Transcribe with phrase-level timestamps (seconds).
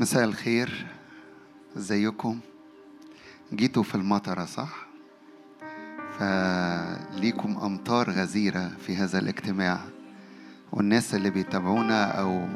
[0.00, 0.86] مساء الخير.
[1.76, 2.40] ازيكم؟
[3.52, 4.86] جيتوا في المطرة صح؟
[6.18, 9.80] فليكم أمطار غزيرة في هذا الاجتماع.
[10.72, 12.48] والناس اللي بيتابعونا أو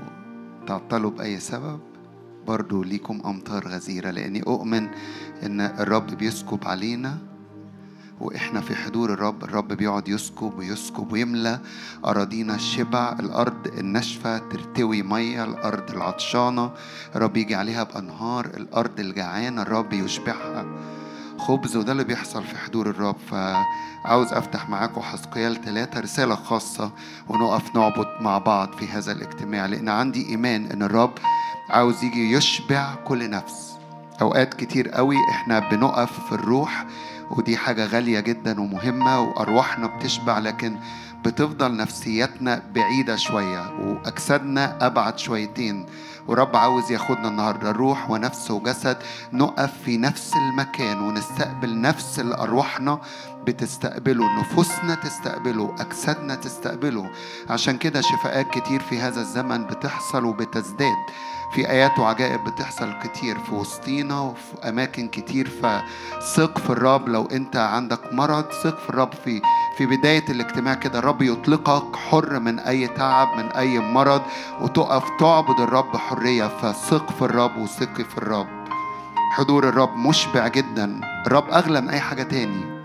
[0.66, 1.80] تعطلوا بأي سبب
[2.46, 4.88] برضو ليكم أمطار غزيرة لأني أؤمن
[5.43, 7.18] إن الرب بيسكب علينا
[8.20, 11.61] وإحنا في حضور الرب الرب بيقعد يسكب ويسكب ويملى
[12.07, 16.71] أراضينا الشبع الأرض الناشفة ترتوي مية الأرض العطشانة
[17.16, 20.66] الرب يجي عليها بأنهار الأرض الجعانة الرب يشبعها.
[21.38, 23.16] خبز وده اللي بيحصل في حضور الرب.
[23.30, 26.91] فعاوز أفتح معاكم حسقيال ثلاثة رسالة خاصة
[27.29, 31.12] ونقف نعبد مع بعض في هذا الاجتماع لأن عندي إيمان إن الرب
[31.71, 33.77] عاوز يجي يشبع كل نفس.
[34.21, 36.87] أوقات كتير قوي إحنا بنقف في الروح
[37.30, 40.77] ودي حاجة غالية جدا ومهمة وأرواحنا بتشبع لكن
[41.24, 45.87] بتفضل نفسيتنا بعيدة شوية وأجسادنا أبعد شويتين.
[46.29, 48.96] ورب عاوز ياخدنا النهاردة روح ونفس وجسد
[49.33, 53.01] نقف في نفس المكان ونستقبل نفس اللي أرواحنا
[53.45, 57.11] بتستقبله نفوسنا تستقبله أجسادنا تستقبله.
[57.51, 60.96] عشان كده شفاءات كتير في هذا الزمن بتحصل وبتزداد.
[61.57, 67.56] في آيات وعجائب بتحصل كتير في وسطينا وفي أماكن كتير فثق في الرب لو أنت
[67.56, 69.43] عندك مرض ثق في الرب في
[69.78, 70.99] في بداية الاجتماع كده.
[70.99, 74.22] الرب يطلقك حر من أي تعب من أي مرض
[74.60, 76.49] وتقف تعبد الرب حرية.
[76.49, 78.49] فثق في الرب وثقي في الرب.
[79.32, 81.00] حضور الرب مشبع جدا.
[81.27, 82.75] الرب أغلى من أي حاجة تاني.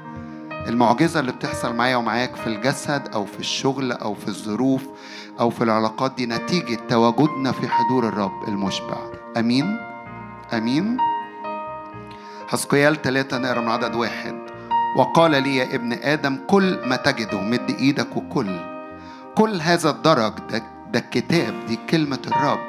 [0.68, 4.82] المعجزة اللي بتحصل معايا ومعاك في الجسد أو في الشغل أو في الظروف
[5.40, 8.98] أو في العلاقات دي نتيجة تواجدنا في حضور الرب المشبع.
[9.38, 9.78] أمين؟
[10.54, 10.98] أمين؟
[12.48, 14.42] حسقيال ثلاثة نقرأ من عدد واحد.
[14.98, 18.60] وقال لي يا ابن آدم كل ما تجده مد إيدك وكل
[19.36, 22.60] كل هذا الدرج ده, ده الكتاب دي كلمة الرب.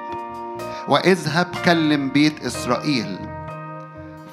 [0.88, 3.18] واذهب كلم بيت إسرائيل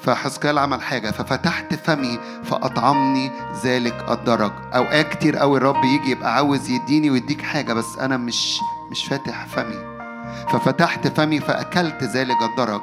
[0.02, 3.30] فحسكال عمل حاجة ففتحت فمي فأطعمني
[3.64, 4.52] ذلك الدرج.
[4.74, 8.58] أوقات كتير قوي الرب يجي يبقى عاوز يديني ويديك حاجة بس أنا مش
[8.90, 10.00] مش فاتح فمي.
[10.48, 12.82] ففتحت فمي فأكلت ذلك الدرج.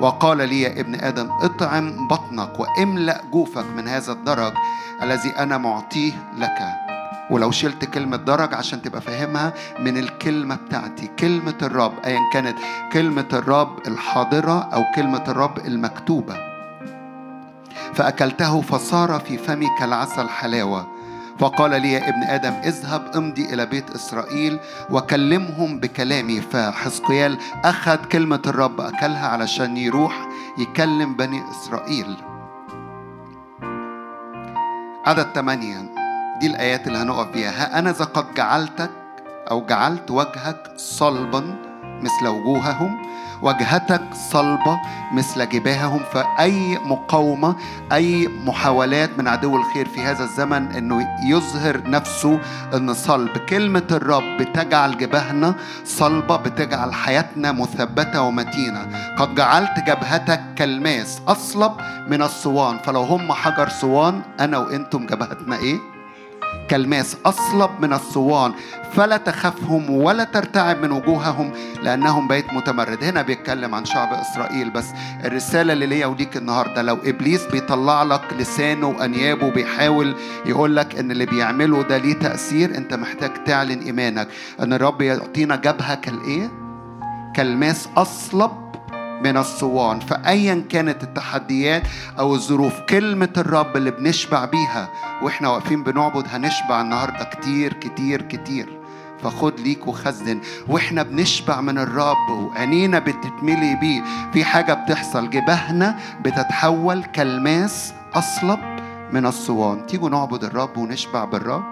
[0.00, 4.52] وقال لي يا ابن آدم اطعم بطنك واملأ جوفك من هذا الدرج
[5.02, 6.58] الذي أنا معطيه لك.
[7.30, 12.58] ولو شلت كلمة درج عشان تبقى فاهمها من الكلمة بتاعتي كلمة الرب أيا كانت
[12.92, 16.47] كلمة الرب الحاضرة أو كلمة الرب المكتوبة.
[17.94, 20.86] فأكلته فصار في فمي كالعسل حلاوة.
[21.38, 24.58] فقال لي يا ابن آدم اذهب امضي إلى بيت إسرائيل
[24.90, 26.40] وكلمهم بكلامي.
[26.40, 30.28] فحزقيال أخذ كلمة الرب أكلها علشان يروح
[30.58, 32.16] يكلم بني إسرائيل.
[35.06, 35.94] عدد ثمانية.
[36.40, 38.90] دي الآيات اللي هنقف فيها ها أنا ذا قد جعلتك
[39.50, 41.56] أو جعلت وجهك صلبا
[42.02, 43.02] مثل وجوههم
[43.42, 44.80] وجهتك صلبة
[45.12, 47.56] مثل جباههم فأي مقاومة
[47.92, 52.40] أي محاولات من عدو الخير في هذا الزمن أنه يظهر نفسه
[52.74, 53.38] أن صلب.
[53.38, 55.54] كلمة الرب بتجعل جباهنا
[55.84, 58.86] صلبة بتجعل حياتنا مثبتة ومتينة.
[59.18, 61.72] قد جعلت جبهتك كالماس أصلب
[62.08, 62.78] من الصوان.
[62.78, 65.97] فلو هم حجر صوان أنا وإنتم جبهتنا إيه؟
[66.68, 68.52] كالماس أصلب من الصوان
[68.92, 73.04] فلا تخافهم ولا ترتعب من وجوههم لأنهم بيت متمرد.
[73.04, 74.86] هنا بيتكلم عن شعب إسرائيل بس.
[75.24, 80.14] الرسالة اللي ليا وليك النهاردة لو إبليس بيطلع لك لسانه وأنيابه بيحاول
[80.46, 84.28] يقول لك إن اللي بيعمله ده ليه تأثير أنت محتاج تعلن إيمانك.
[84.60, 86.50] أن الرب يعطينا جبهة كالإيه؟
[87.36, 88.67] كالماس أصلب
[89.24, 91.82] من الصوان فأيا كانت التحديات
[92.18, 94.88] أو الظروف كلمة الرب اللي بنشبع بيها
[95.22, 98.78] وإحنا واقفين بنعبد هنشبع النهاردة كتير كتير كتير.
[99.22, 100.40] فخد ليك وخزن.
[100.68, 104.02] وإحنا بنشبع من الرب وعينينا بتتملي بيه.
[104.32, 108.60] في حاجة بتحصل جبهنا بتتحول كالماس أصلب
[109.12, 109.86] من الصوان.
[109.86, 111.64] تيجوا نعبد الرب ونشبع بالرب.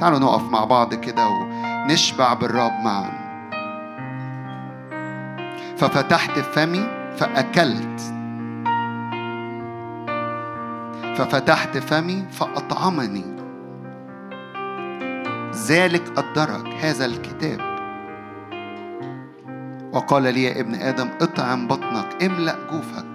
[0.00, 3.23] تعالوا نقف مع بعض كده ونشبع بالرب معا
[5.76, 6.86] ففتحت فمي
[7.16, 8.00] فأكلت.
[11.16, 13.24] ففتحت فمي فأطعمني.
[15.68, 17.74] ذلك الدرج هذا الكتاب.
[19.92, 23.06] وقال لي يا ابن آدم اطعم بطنك املأ جوفك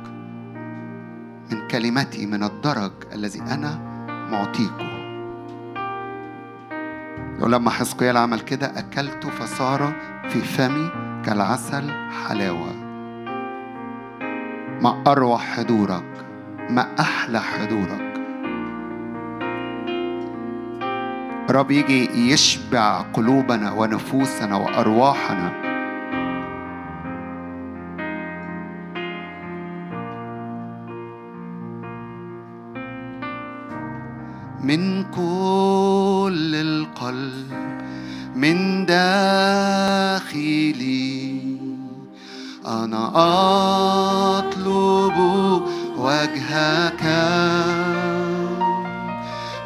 [1.51, 3.79] من كلمتي من الدرج الذي أنا
[4.31, 4.89] معطيكم
[7.41, 9.93] ولما حزقيال عمل كده أكلته فصار
[10.29, 11.91] في فمي كالعسل
[12.27, 12.73] حلاوة.
[14.81, 16.25] ما أروع حضورك
[16.69, 18.09] ما أحلى حضورك.
[21.49, 25.69] رب يجي يشبع قلوبنا ونفوسنا وأرواحنا.
[34.63, 37.51] من كل القلب
[38.35, 40.19] من داخلي.
[42.67, 43.11] أنا
[44.39, 45.17] أطلب
[45.97, 47.03] وجهك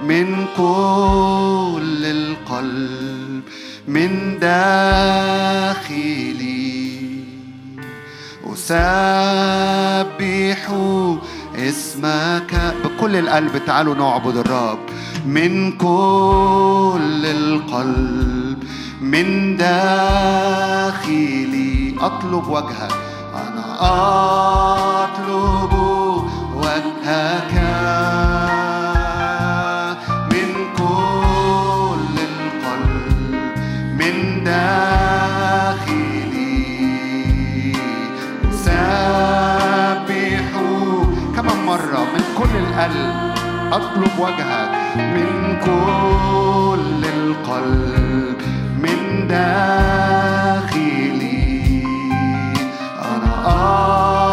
[0.03, 3.43] من كل القلب
[3.87, 5.43] من داخلي.
[8.53, 8.83] أسبح
[11.55, 14.79] اسمك بكل القلب تعالوا نعبد الرب.
[15.25, 18.52] من كل القلب.
[19.03, 20.95] من داخلي
[21.99, 22.91] أطلب وجهك.
[23.35, 23.65] أنا
[25.03, 25.73] أطلب
[26.55, 27.53] وجهك.
[30.31, 33.33] من كل القلب
[33.99, 35.83] من داخلي.
[38.49, 40.47] أسبح
[41.35, 43.15] كمان مرة من كل القلب.
[43.73, 44.71] أطلب وجهك.
[44.97, 45.29] من
[45.65, 48.52] كل القلب.
[49.33, 51.23] داخلي.
[53.01, 54.32] أنا أطلب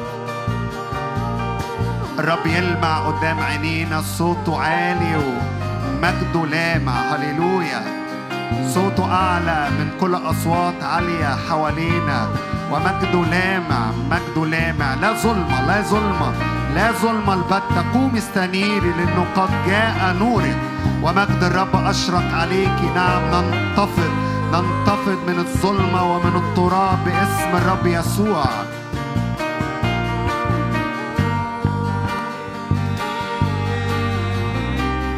[2.21, 7.81] الرب يلمع قدام عينينا صوته عالي ومجده لامع هللويا.
[8.73, 12.29] صوته أعلى من كل أصوات عالية حوالينا.
[12.71, 16.33] ومجده لامع مجده لامع لا ظلمة لا ظلمة
[16.75, 20.57] لا ظلم البتة قوم استنيري لأنه قد جاء نورك
[21.03, 22.77] ومجد الرب أشرق عليك.
[22.95, 24.13] نعم ننتفض
[24.53, 28.45] ننتفض من الظلمة ومن التراب باسم الرب يسوع.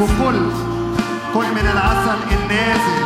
[0.00, 0.40] وكل
[1.34, 3.02] كل من العسل النازل.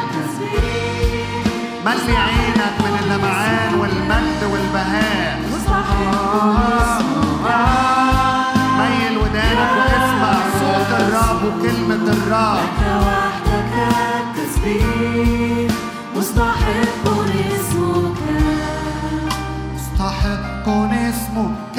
[1.87, 5.41] ملي عينك من اللمعان والمجد والبهاء.
[8.79, 13.75] ميل ودانك واسمع صوت الرب وكلمة الرب وحدك
[14.21, 15.71] التسبيح
[16.17, 18.19] مستحق اسمك
[19.75, 21.79] مستحق اسمك.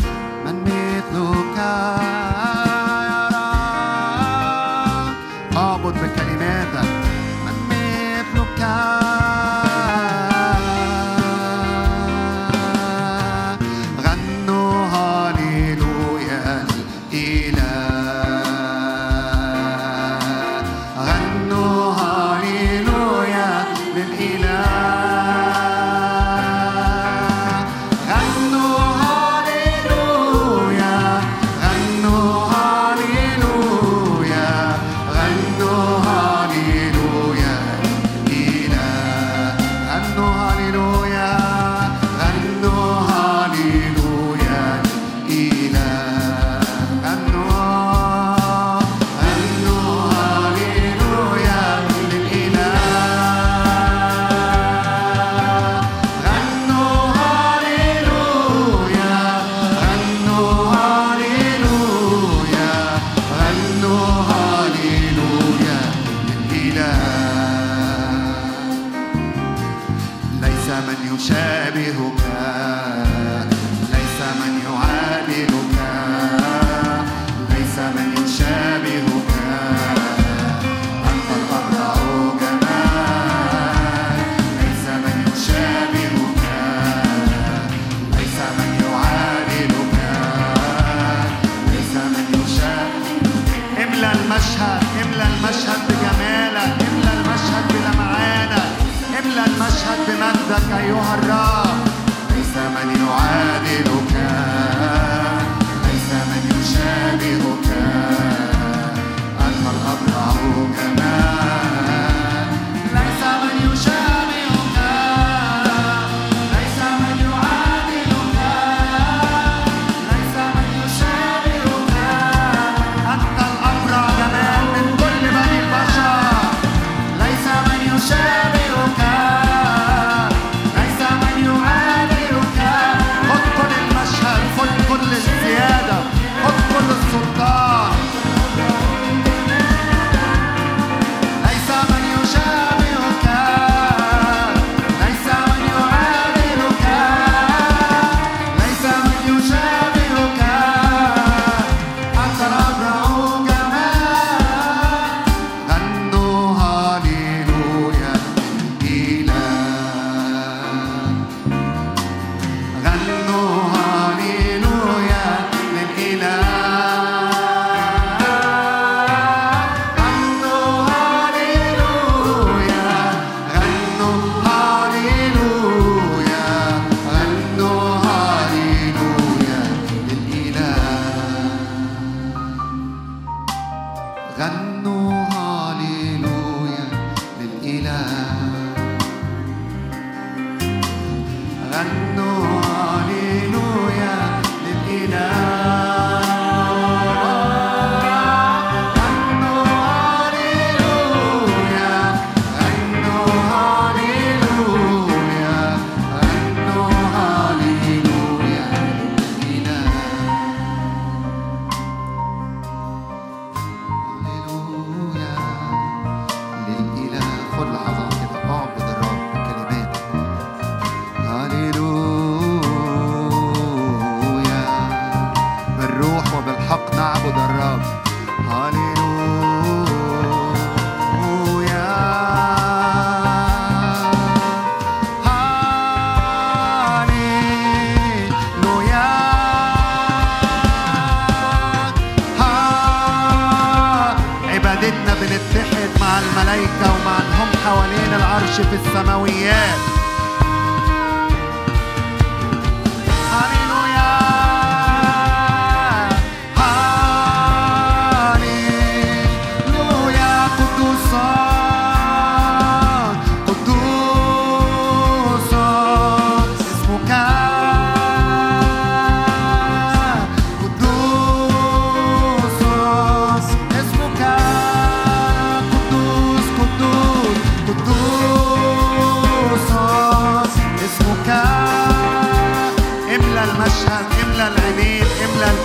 [5.91, 6.20] مثلك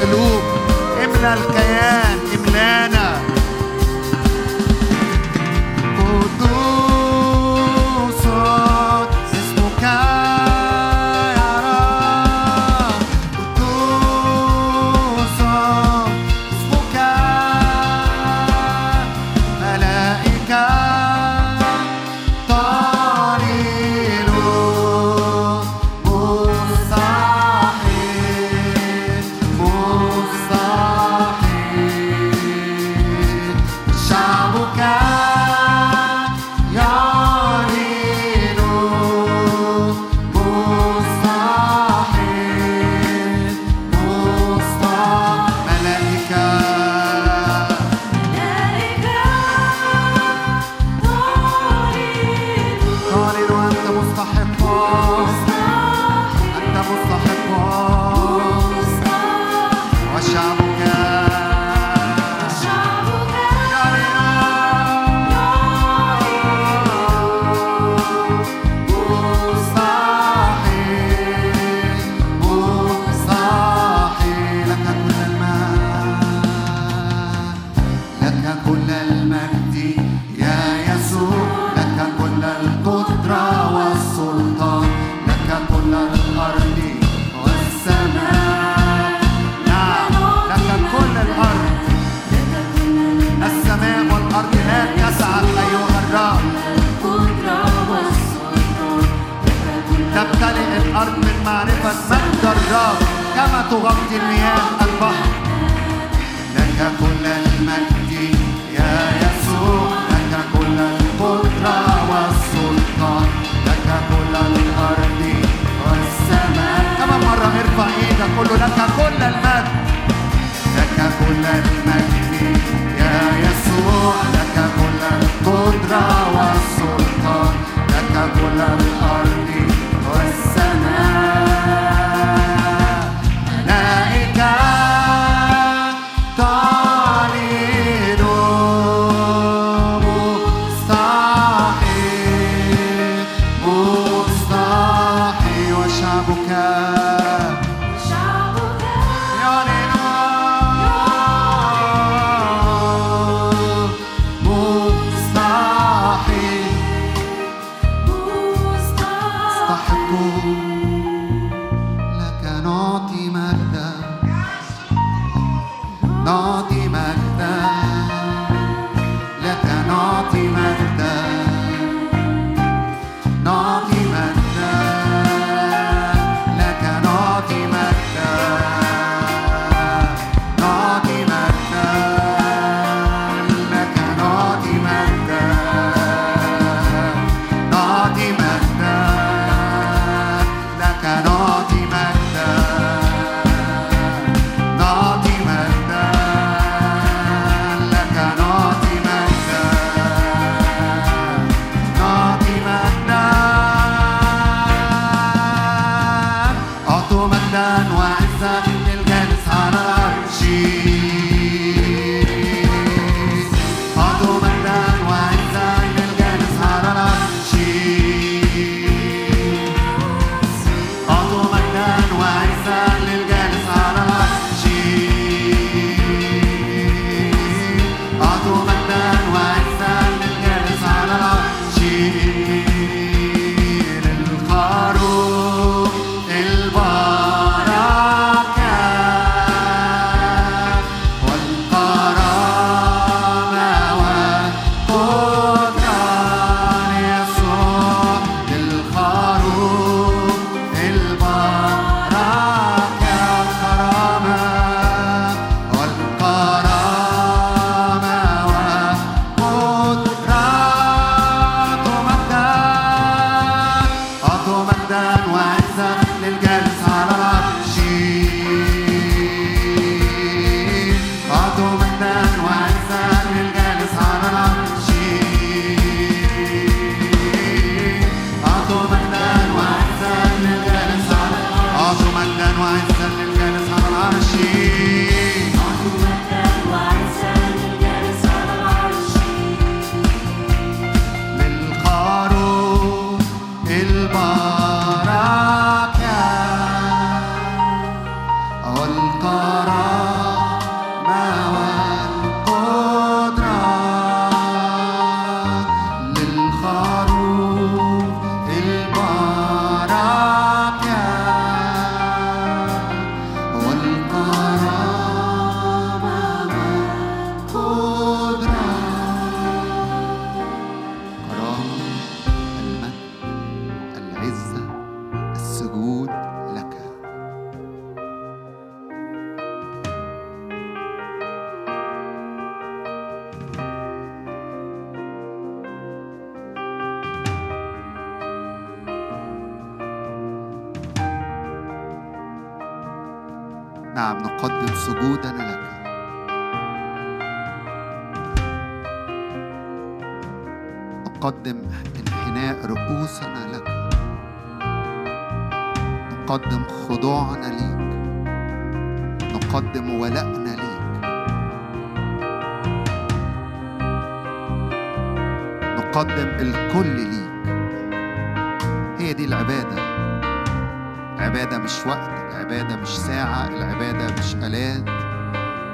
[0.07, 0.43] املى القلوب
[1.05, 2.06] املى الكيان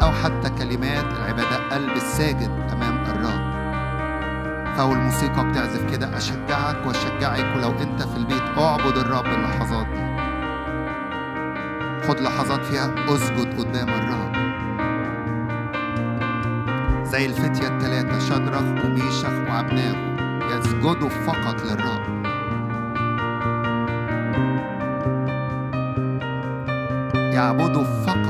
[0.02, 3.52] أو حتى كلمات العبادة قلب الساجد أمام الرب
[4.76, 10.02] فالموسيقى بتعزف كده أشجعك وأشجعك ولو أنت في البيت أعبد الرب اللحظات دي.
[12.08, 14.32] خد لحظات فيها أسجد قدام الرب
[17.04, 20.12] زي الفتية الثلاثة شدرخ وميشخ وعبناه
[20.58, 22.02] يسجدوا فقط للرب
[27.34, 28.21] يعبدوا فقط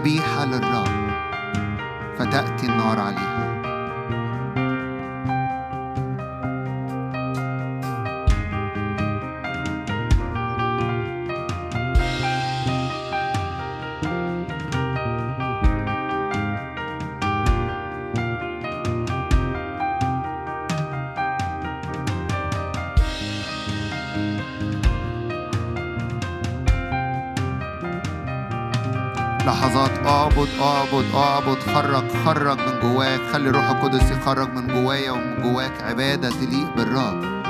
[0.00, 0.39] ذبيحة للرب
[30.30, 33.20] اعبد اعبد اعبد خرج خرج من جواك.
[33.32, 35.82] خلي الروح القدس يخرج من جوايا ومن جواك.
[35.82, 37.40] عبادة تليق بالرب.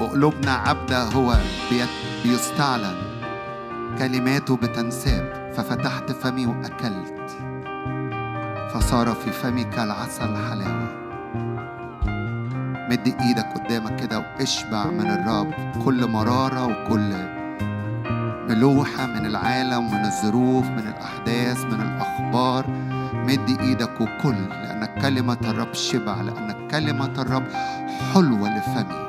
[0.00, 1.36] وقلوبنا عبدة هو
[2.24, 2.96] بيستعلن.
[3.98, 5.52] كلماته بتنساب.
[5.56, 7.30] ففتحت فمي وأكلت.
[8.74, 11.01] فصار في فمي كالعسل حلاوة.
[12.92, 17.12] مد إيدك قدامك كده واشبع من الرب كل مرارة وكل
[18.48, 22.64] ملوحة من العالم ومن الظروف من الأحداث من الأخبار.
[23.14, 27.46] مد إيدك وكل لأن كلمة الرب شبع لأن كلمة الرب
[28.14, 29.01] حلوة لفمي.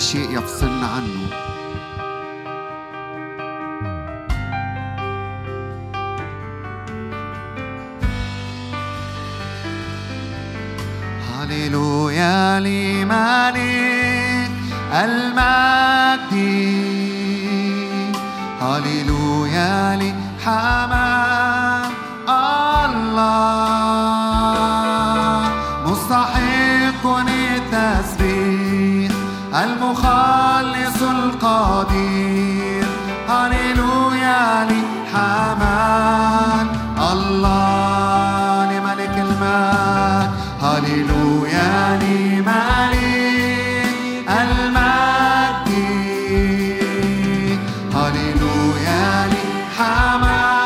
[0.00, 0.38] لا شيء
[48.70, 50.59] هللويا لحمام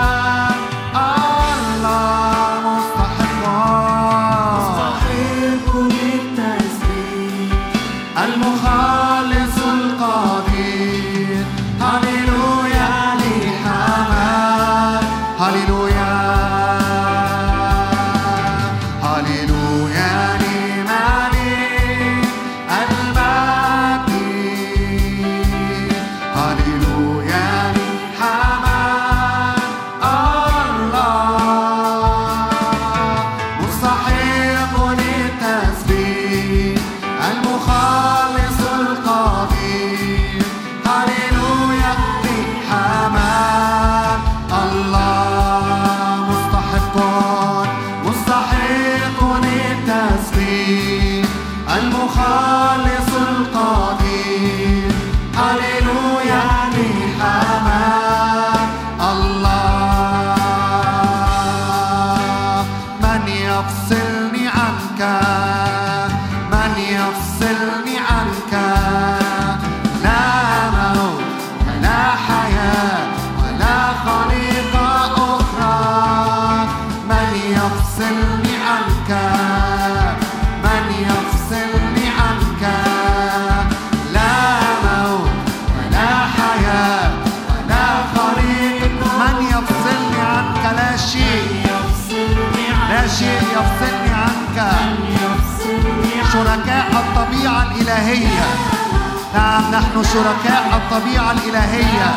[100.85, 102.11] الطبيعة الإلهية.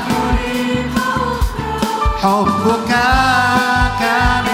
[2.24, 2.90] حبك
[4.00, 4.47] كامل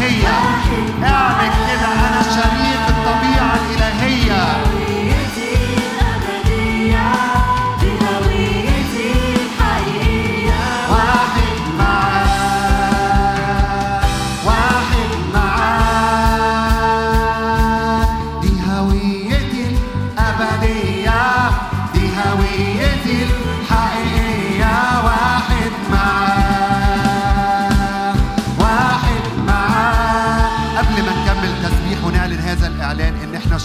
[0.00, 0.47] الطبيعة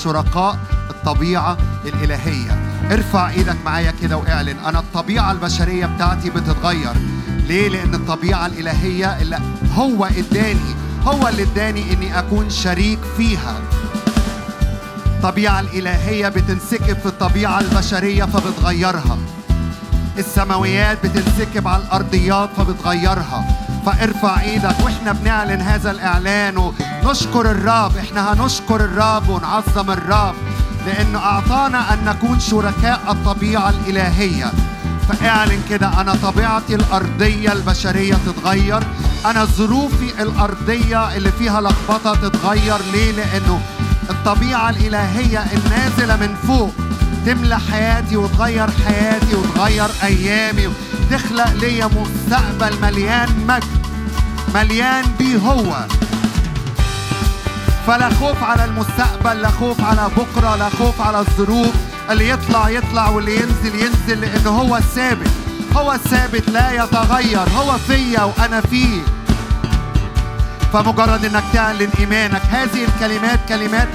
[0.03, 0.57] شركاء
[0.89, 2.51] الطبيعة الإلهية.
[2.91, 4.57] ارفع إيدك معايا كده واعلن.
[4.65, 6.93] أنا الطبيعة البشرية بتاعتي بتتغير.
[7.47, 9.39] ليه؟ لأن الطبيعة الإلهية اللي
[9.75, 13.55] هو إداني هو اللي إداني إني أكون شريك فيها.
[15.05, 19.17] الطبيعة الإلهية بتنسكب في الطبيعة البشرية فبتغيرها.
[20.17, 23.45] السماويات بتنسكب على الأرضيات فبتغيرها.
[23.85, 26.57] فارفع إيدك وإحنا بنعلن هذا الإعلان
[27.05, 30.35] ونشكر الرب إحنا هنشكر الرب ونعظم الرب
[30.85, 34.51] لأنه أعطانا أن نكون شركاء الطبيعة الإلهية.
[35.09, 38.83] فاعلن كده أنا طبيعتي الأرضية البشرية تتغير
[39.25, 42.77] أنا ظروفي الأرضية اللي فيها لخبطة تتغير.
[42.93, 43.61] ليه؟ لأنه
[44.09, 46.73] الطبيعة الإلهية النازلة من فوق
[47.25, 53.85] تملى حياتي وتغير حياتي وتغير أيامي وتخلق ليا مستقبل مليان مجد
[54.55, 55.85] مليان بيه هو.
[57.87, 61.73] فلا خوف على المستقبل لا خوف على بكرة لا خوف على الظروف.
[62.09, 65.31] اللي يطلع يطلع واللي ينزل ينزل لأنه هو الثابت.
[65.75, 67.49] هو الثابت لا يتغير.
[67.57, 69.01] هو فيا وأنا فيه.
[70.73, 73.87] فمجرد إنك تعلن إيمانك هذه الكلمات كلمات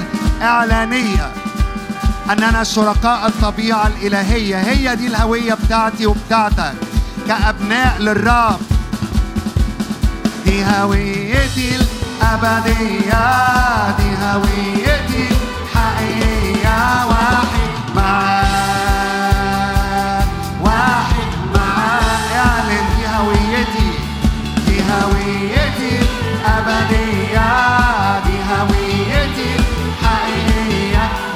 [0.42, 1.32] إعلانية.
[2.30, 4.56] أننا شركاء الطبيعة الإلهية.
[4.56, 6.74] هي دي الهوية بتاعتي وبتاعتك.
[7.28, 8.60] كأبناء للرب.
[10.44, 11.78] دي هويتي
[12.22, 13.26] الأبدية
[13.98, 15.28] دي هويتي
[17.04, 19.44] واحد معاه
[20.62, 21.28] واحد
[22.36, 23.88] اعلن دي هويتي
[24.66, 25.94] دي هويتي
[28.26, 29.50] دي هويتي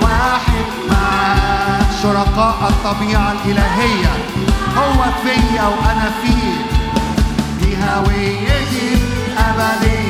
[0.03, 4.12] واحد معاه شركاء الطبيعة الإلهية
[4.76, 6.55] هو فيا وأنا فيه.
[7.61, 8.89] دي هويتي
[9.39, 10.01] أبدية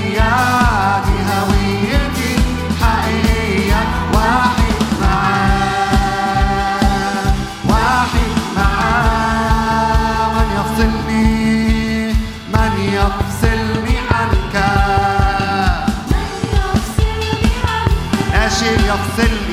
[18.63, 19.52] لا شيء يفصلني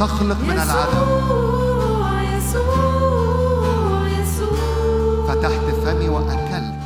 [0.00, 1.08] تخلق من العدم.
[5.28, 6.80] فتحت فمي وأكلت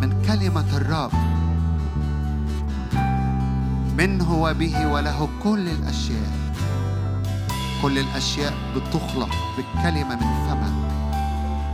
[0.00, 1.12] من كلمة الرب.
[3.98, 6.32] منه وبه وله كل الأشياء.
[7.82, 10.72] كل الأشياء بتخلق بالكلمة من فمك.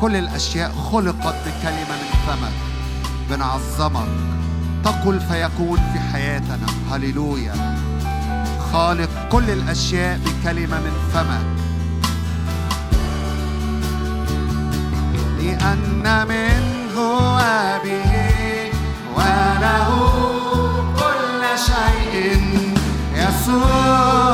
[0.00, 2.52] كل الأشياء خلقت بكلمة من فمك.
[3.30, 4.08] بنعظمك.
[4.84, 6.66] تقل فيكون في حياتنا.
[6.90, 7.78] هللويا.
[8.72, 11.46] خالق كل الأشياء بكلمة من فمك
[15.38, 16.96] لأن منه
[17.36, 18.12] وبه
[19.16, 19.90] وله
[20.96, 22.40] كل شيء
[23.14, 24.27] يسوع.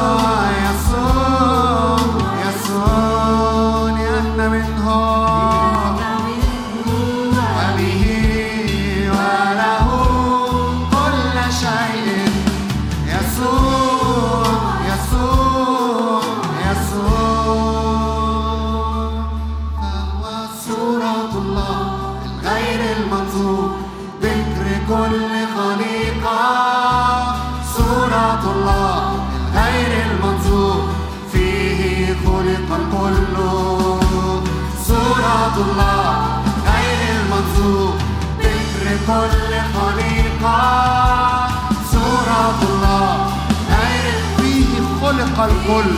[45.65, 45.95] الكل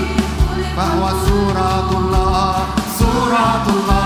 [0.77, 2.55] فهو صورة الله
[2.99, 4.06] صورة الله.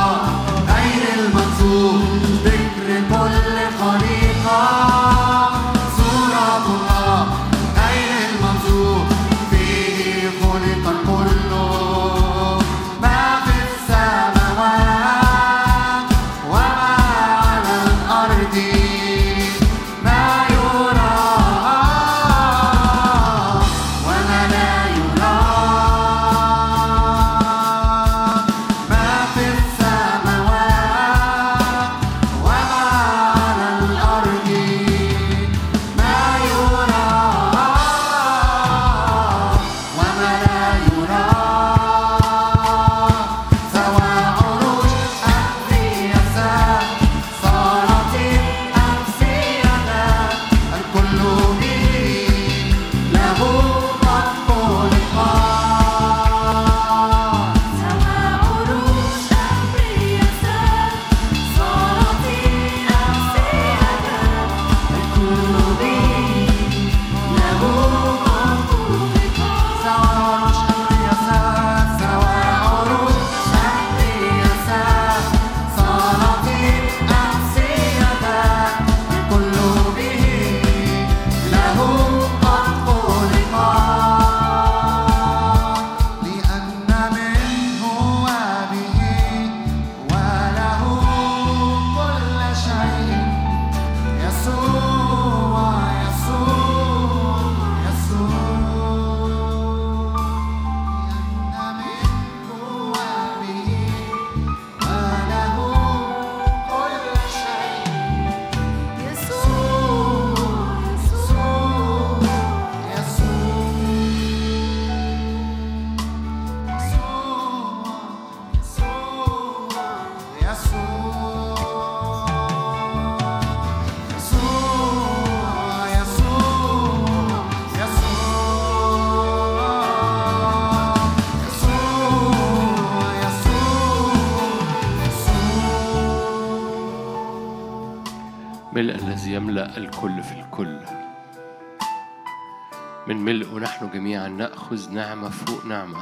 [143.07, 145.99] من ملئه نحن جميعا نأخذ نعمة فوق نعمة.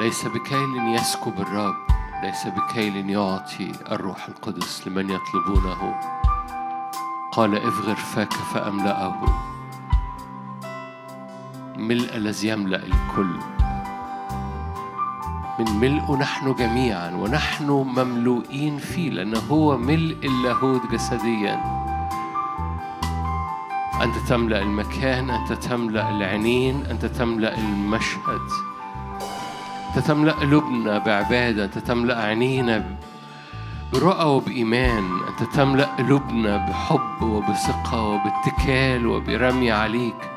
[0.00, 1.74] ليس بكيل يسكب الرب
[2.22, 6.00] ليس بكيل يعطي الروح القدس لمن يطلبونه.
[7.32, 9.20] قال افغر فاك فأملأه.
[11.76, 13.36] ملء الذي يملأ الكل.
[15.58, 21.83] من ملئه نحن جميعا ونحن مملوئين فيه لأنه هو ملء اللاهوت جسديا.
[24.04, 28.48] أنت تملأ المكان أنت تملأ العينين أنت تملأ المشهد.
[29.88, 32.84] أنت تملأ قلوبنا بعبادة أنت تملأ عينينا
[33.92, 35.04] برؤى وبإيمان.
[35.28, 40.30] أنت تملأ قلوبنا بحب وبثقة وباتكال وبرمي عليك.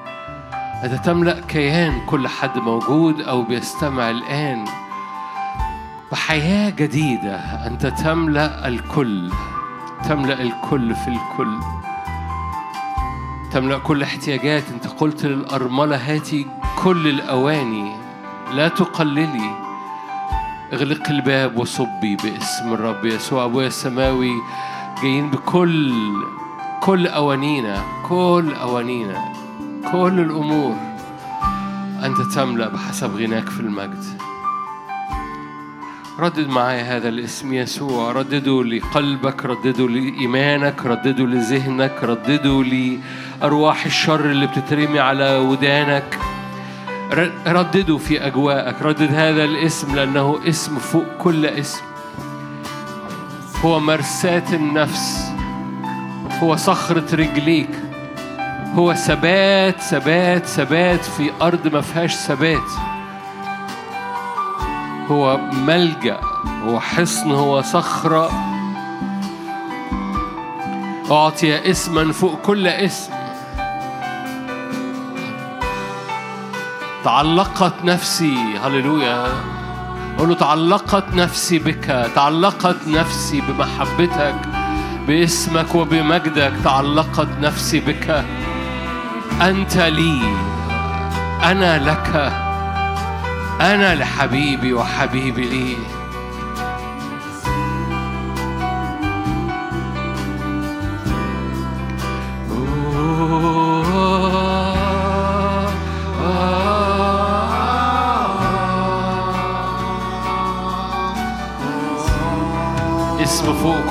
[0.84, 4.66] أنت تملأ كيان كل حد موجود أو بيستمع الآن.
[6.12, 7.36] بحياة جديدة
[7.68, 9.32] أنت تملأ الكل
[10.04, 11.77] تملأ الكل في الكل.
[13.52, 14.64] تملأ كل احتياجات.
[14.74, 16.48] أنت قلت للأرملة هاتي
[16.84, 17.92] كل الأواني.
[18.54, 19.68] لا تقللي.
[20.74, 23.46] اغلق الباب وصبي باسم الرب يسوع.
[23.46, 24.34] أبويا السماوي
[25.02, 25.94] جايين بكل
[26.82, 29.34] كل أوانينا كل أوانينا
[29.92, 30.76] كل الأمور.
[32.04, 34.04] أنت تملأ بحسب غناك في المجد.
[36.20, 38.12] ردد معايا هذا الاسم يسوع.
[38.12, 42.64] ردده لقلبك ردده لإيمانك ردده لذهنك ردده
[43.42, 46.20] لأرواح الشر اللي بتترمي على ودانك.
[47.48, 48.82] ردده في أجواءك.
[48.82, 51.82] ردد هذا الاسم لأنه اسم فوق كل اسم.
[53.66, 55.32] هو مرساة النفس.
[56.44, 57.70] هو صخرة رجليك.
[58.76, 62.72] هو ثبات ثبات ثبات في أرض ما فيهاش ثبات.
[65.08, 66.20] هو ملجأ
[66.66, 68.32] هو حصن هو صخرة.
[71.12, 73.17] أعطي اسما فوق كل اسم.
[77.08, 79.28] تعلقت نفسي هللويا.
[80.18, 84.36] قول له تعلقت نفسي بك تعلقت نفسي بمحبتك
[85.08, 88.26] باسمك وبمجدك تعلقت نفسي بك.
[89.42, 90.22] أنت لي
[91.44, 92.34] أنا لك
[93.62, 95.78] أنا لحبيبي وحبيبي لي.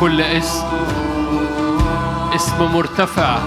[0.01, 0.65] كل اسم
[2.35, 3.39] اسم مرتفع.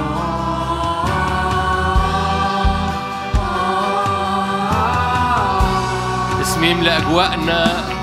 [6.41, 7.98] اسم يملأ أجواءنا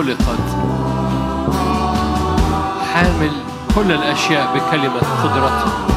[0.00, 0.40] خلقت
[2.94, 3.30] حامل
[3.74, 5.89] كل الأشياء بكلمة قدرته.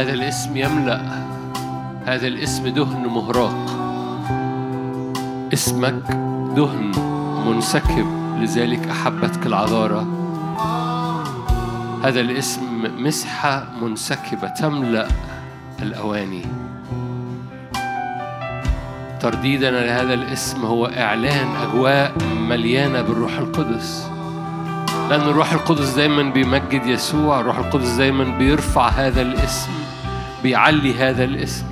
[0.00, 1.00] هذا الاسم يملأ.
[2.06, 3.56] هذا الاسم دهن مهراق.
[5.52, 6.02] اسمك
[6.56, 6.92] دهن
[7.46, 8.06] منسكب
[8.40, 10.06] لذلك أحبتك العذارة
[12.04, 12.62] هذا الاسم
[12.98, 15.08] مسحة منسكبة تملأ
[15.82, 16.44] الأواني.
[19.20, 22.12] ترديدنا لهذا الاسم هو إعلان أجواء
[22.48, 24.10] مليانة بالروح القدس.
[25.10, 29.70] لأن الروح القدس دايما بيمجد يسوع الروح القدس دايما بيرفع هذا الاسم
[30.42, 31.66] بيعلي هذا الاسم.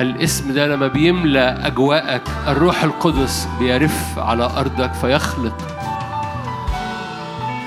[0.00, 5.56] الاسم ده لما بيملأ أجواءك الروح القدس بيرف على أرضك فيخلق.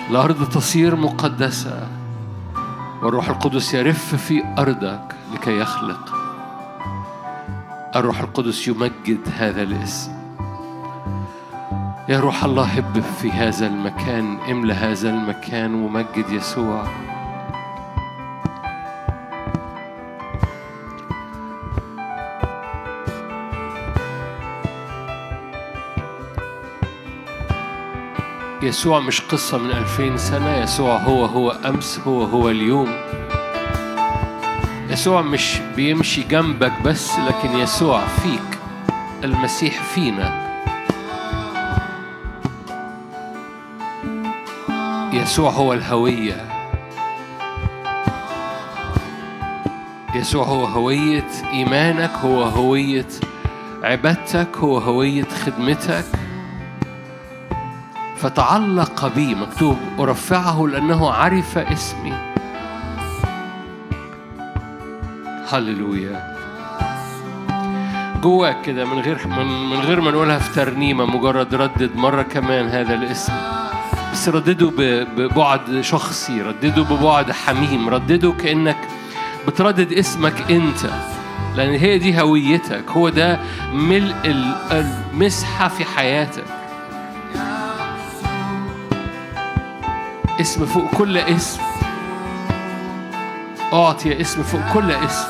[0.10, 1.88] الأرض تصير مقدسة
[3.01, 6.16] والروح القدس يرف في أرضك لكي يخلق.
[7.95, 10.12] الروح القدس يمجد هذا الاسم.
[12.10, 16.88] يا روح الله هب في هذا المكان املى هذا المكان ومجد يسوع.
[28.62, 32.91] يسوع مش قصة من ألفين سنة يسوع هو هو أمس هو هو اليوم.
[34.89, 38.60] يسوع مش بيمشي جنبك بس لكن يسوع فيك
[39.24, 40.49] المسيح فينا.
[45.30, 46.46] يسوع هو الهوية.
[50.16, 53.06] يسوع هو هوية إيمانك هو هوية
[53.84, 56.06] عبادتك هو هوية خدمتك.
[58.18, 62.14] فتعلق بي مكتوب أرفعه لأنه عرف اسمي.
[65.52, 66.36] هللويا.
[68.24, 72.68] جواك كده من غير من, من غير ما نقولها في ترنيمة مجرد ردد مرة كمان
[72.68, 73.59] هذا الاسم.
[74.20, 74.72] بس ردده
[75.17, 78.78] ببعد شخصي ردده ببعد حميم ردده كأنك
[79.47, 80.89] بتردد اسمك أنت
[81.55, 83.39] لأن هي دي هويتك هو ده
[83.74, 86.43] ملء ال- المسحة في حياتك.
[90.41, 91.61] اسم فوق كل اسم.
[93.74, 95.28] أعطي اسم فوق كل اسم.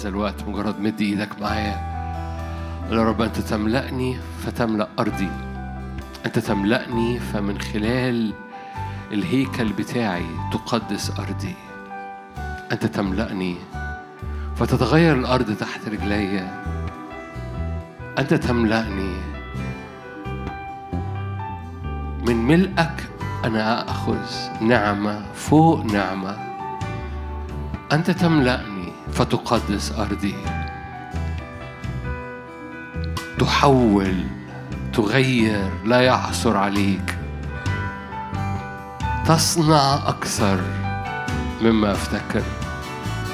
[0.00, 1.76] هذا الوقت مجرد مد إيدك معايا.
[2.90, 5.30] يا رب أنت تملأني فتملأ أرضي.
[6.26, 8.32] أنت تملأني فمن خلال
[9.12, 11.54] الهيكل بتاعي تقدس أرضي.
[12.72, 13.56] أنت تملأني
[14.56, 16.48] فتتغير الأرض تحت رجلي.
[18.18, 19.14] أنت تملأني
[22.28, 23.08] من ملئك
[23.44, 24.26] أنا أخذ
[24.60, 26.36] نعمة فوق نعمة.
[27.92, 28.69] أنت تملأني
[29.14, 30.36] فتقدس أرضي.
[33.38, 34.24] تحول
[34.92, 37.18] تغير لا يعثر عليك.
[39.26, 40.60] تصنع أكثر
[41.62, 42.42] مما أفتكر.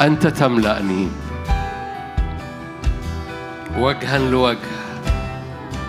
[0.01, 1.09] أنت تملأني.
[3.77, 4.59] وجها لوجه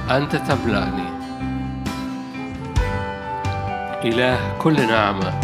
[0.10, 1.10] أنت تملأني.
[4.04, 5.40] إله كل نعمة.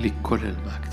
[0.00, 0.91] ليك كل المجد.